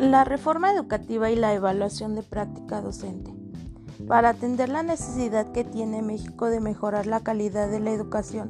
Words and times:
La 0.00 0.24
reforma 0.24 0.72
educativa 0.72 1.30
y 1.30 1.36
la 1.36 1.52
evaluación 1.52 2.14
de 2.14 2.22
práctica 2.22 2.80
docente. 2.80 3.34
Para 4.08 4.30
atender 4.30 4.70
la 4.70 4.82
necesidad 4.82 5.52
que 5.52 5.62
tiene 5.62 6.00
México 6.00 6.46
de 6.46 6.58
mejorar 6.58 7.06
la 7.06 7.20
calidad 7.20 7.68
de 7.68 7.80
la 7.80 7.90
educación, 7.90 8.48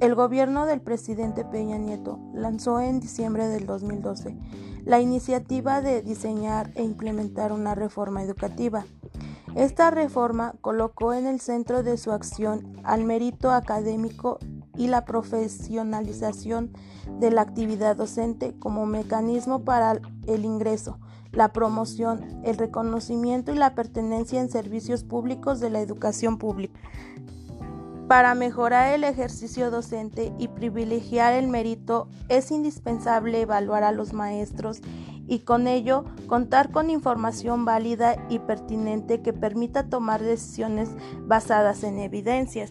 el 0.00 0.14
gobierno 0.14 0.64
del 0.64 0.80
presidente 0.80 1.44
Peña 1.44 1.76
Nieto 1.76 2.18
lanzó 2.32 2.80
en 2.80 2.98
diciembre 3.00 3.46
del 3.46 3.66
2012 3.66 4.38
la 4.86 4.98
iniciativa 4.98 5.82
de 5.82 6.00
diseñar 6.00 6.70
e 6.76 6.82
implementar 6.82 7.52
una 7.52 7.74
reforma 7.74 8.22
educativa. 8.22 8.86
Esta 9.54 9.90
reforma 9.90 10.54
colocó 10.62 11.12
en 11.12 11.26
el 11.26 11.40
centro 11.40 11.82
de 11.82 11.98
su 11.98 12.10
acción 12.10 12.80
al 12.84 13.04
mérito 13.04 13.50
académico 13.50 14.38
y 14.76 14.88
la 14.88 15.04
profesionalización 15.04 16.72
de 17.20 17.30
la 17.30 17.42
actividad 17.42 17.96
docente 17.96 18.54
como 18.58 18.86
mecanismo 18.86 19.64
para 19.64 20.00
el 20.26 20.44
ingreso, 20.44 20.98
la 21.32 21.52
promoción, 21.52 22.40
el 22.44 22.56
reconocimiento 22.56 23.52
y 23.52 23.56
la 23.56 23.74
pertenencia 23.74 24.40
en 24.40 24.50
servicios 24.50 25.04
públicos 25.04 25.60
de 25.60 25.70
la 25.70 25.80
educación 25.80 26.38
pública. 26.38 26.78
Para 28.08 28.36
mejorar 28.36 28.94
el 28.94 29.02
ejercicio 29.02 29.70
docente 29.72 30.32
y 30.38 30.46
privilegiar 30.48 31.32
el 31.32 31.48
mérito 31.48 32.08
es 32.28 32.52
indispensable 32.52 33.40
evaluar 33.40 33.82
a 33.82 33.90
los 33.90 34.12
maestros 34.12 34.80
y 35.26 35.40
con 35.40 35.66
ello 35.66 36.04
contar 36.28 36.70
con 36.70 36.88
información 36.88 37.64
válida 37.64 38.16
y 38.28 38.38
pertinente 38.38 39.22
que 39.22 39.32
permita 39.32 39.88
tomar 39.88 40.22
decisiones 40.22 40.90
basadas 41.22 41.82
en 41.82 41.98
evidencias. 41.98 42.70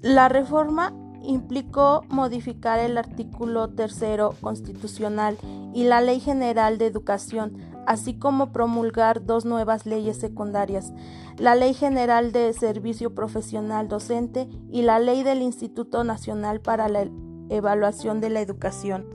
La 0.00 0.28
reforma 0.28 0.94
implicó 1.22 2.02
modificar 2.08 2.78
el 2.78 2.96
artículo 2.98 3.68
tercero 3.68 4.34
constitucional 4.40 5.36
y 5.74 5.84
la 5.84 6.00
Ley 6.00 6.20
General 6.20 6.78
de 6.78 6.86
Educación, 6.86 7.56
así 7.86 8.18
como 8.18 8.52
promulgar 8.52 9.24
dos 9.24 9.44
nuevas 9.44 9.86
leyes 9.86 10.18
secundarias, 10.18 10.92
la 11.36 11.54
Ley 11.54 11.74
General 11.74 12.32
de 12.32 12.52
Servicio 12.52 13.14
Profesional 13.14 13.88
Docente 13.88 14.48
y 14.70 14.82
la 14.82 14.98
Ley 14.98 15.22
del 15.22 15.42
Instituto 15.42 16.04
Nacional 16.04 16.60
para 16.60 16.88
la 16.88 17.08
Evaluación 17.48 18.20
de 18.20 18.30
la 18.30 18.40
Educación. 18.40 19.06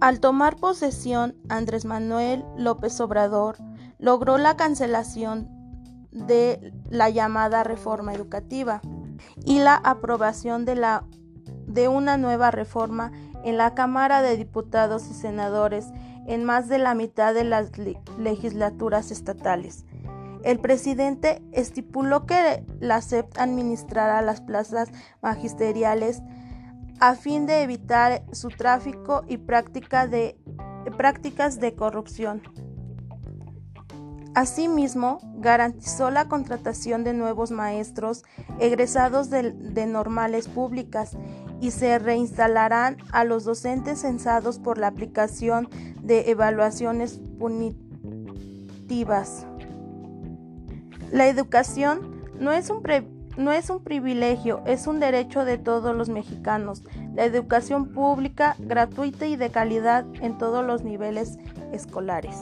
Al 0.00 0.20
tomar 0.20 0.56
posesión, 0.56 1.36
Andrés 1.48 1.84
Manuel 1.84 2.44
López 2.56 3.00
Obrador 3.00 3.56
logró 3.98 4.38
la 4.38 4.56
cancelación 4.56 5.48
de 6.10 6.72
la 6.88 7.10
llamada 7.10 7.64
reforma 7.64 8.14
educativa 8.14 8.80
y 9.44 9.58
la 9.58 9.76
aprobación 9.76 10.64
de 10.64 10.76
la 10.76 11.04
de 11.72 11.88
una 11.88 12.16
nueva 12.16 12.50
reforma 12.50 13.12
en 13.44 13.56
la 13.56 13.74
Cámara 13.74 14.22
de 14.22 14.36
Diputados 14.36 15.08
y 15.10 15.14
Senadores 15.14 15.86
en 16.26 16.44
más 16.44 16.68
de 16.68 16.78
la 16.78 16.94
mitad 16.94 17.34
de 17.34 17.44
las 17.44 17.70
legislaturas 18.18 19.10
estatales. 19.10 19.84
El 20.42 20.58
presidente 20.58 21.42
estipuló 21.52 22.24
que 22.26 22.64
la 22.80 23.02
SEP 23.02 23.26
administrará 23.38 24.22
las 24.22 24.40
plazas 24.40 24.88
magisteriales 25.20 26.22
a 26.98 27.14
fin 27.14 27.46
de 27.46 27.62
evitar 27.62 28.22
su 28.32 28.48
tráfico 28.48 29.22
y 29.26 29.38
práctica 29.38 30.06
de, 30.06 30.38
prácticas 30.96 31.60
de 31.60 31.74
corrupción. 31.74 32.42
Asimismo, 34.34 35.18
garantizó 35.38 36.10
la 36.10 36.26
contratación 36.28 37.02
de 37.04 37.14
nuevos 37.14 37.50
maestros 37.50 38.22
egresados 38.60 39.28
de, 39.28 39.50
de 39.50 39.86
normales 39.86 40.46
públicas 40.46 41.16
y 41.60 41.70
se 41.70 41.98
reinstalarán 41.98 42.96
a 43.12 43.24
los 43.24 43.44
docentes 43.44 44.00
censados 44.00 44.58
por 44.58 44.78
la 44.78 44.86
aplicación 44.88 45.68
de 46.02 46.30
evaluaciones 46.30 47.20
punitivas. 47.38 47.76
La 51.12 51.28
educación 51.28 52.22
no 52.38 52.52
es 52.52 52.70
un 52.70 52.82
no 53.36 53.52
es 53.52 53.70
un 53.70 53.82
privilegio, 53.82 54.62
es 54.66 54.86
un 54.86 55.00
derecho 55.00 55.44
de 55.44 55.56
todos 55.56 55.94
los 55.94 56.08
mexicanos. 56.08 56.82
La 57.14 57.24
educación 57.24 57.92
pública, 57.92 58.56
gratuita 58.58 59.26
y 59.26 59.36
de 59.36 59.50
calidad 59.50 60.04
en 60.20 60.36
todos 60.36 60.64
los 60.64 60.82
niveles 60.82 61.38
escolares. 61.72 62.36